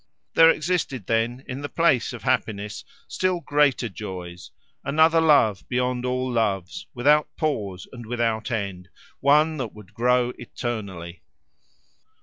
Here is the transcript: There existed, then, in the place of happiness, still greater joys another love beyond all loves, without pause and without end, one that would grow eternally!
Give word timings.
There 0.33 0.49
existed, 0.49 1.05
then, 1.05 1.43
in 1.47 1.61
the 1.61 1.69
place 1.69 2.11
of 2.11 2.23
happiness, 2.23 2.83
still 3.07 3.39
greater 3.39 3.87
joys 3.87 4.49
another 4.83 5.21
love 5.21 5.63
beyond 5.69 6.07
all 6.07 6.27
loves, 6.31 6.87
without 6.95 7.29
pause 7.37 7.87
and 7.91 8.07
without 8.07 8.49
end, 8.49 8.89
one 9.19 9.57
that 9.57 9.73
would 9.75 9.93
grow 9.93 10.33
eternally! 10.39 11.21